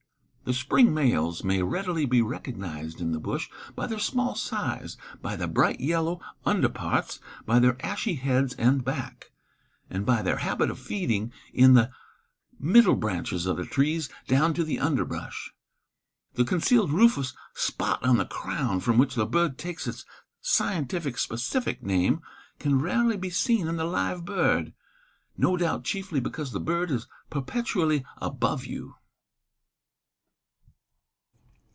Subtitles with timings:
[0.43, 5.37] The spring males may readily be recognized in the bush by their small size, by
[5.37, 9.31] the bright yellow underparts, by their ashy heads and back,
[9.89, 11.89] and by their habit of feeding in the
[12.59, 15.53] middle branches of the trees down to the underbrush.
[16.33, 20.03] The concealed rufous spot on the crown, from which the bird takes its
[20.41, 22.21] scientific specific name,
[22.59, 24.73] can rarely be seen in the live bird,
[25.37, 28.95] no doubt chiefly because the bird is perpetually above you.